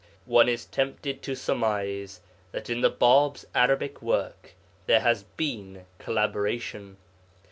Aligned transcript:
One 0.25 0.49
is 0.49 0.65
tempted 0.65 1.21
to 1.21 1.35
surmise 1.35 2.21
that 2.53 2.71
in 2.71 2.81
the 2.81 2.89
Bāb's 2.89 3.45
Arabic 3.53 4.01
work 4.01 4.55
there 4.87 5.01
has 5.01 5.21
been 5.37 5.85
collaboration. 5.99 6.97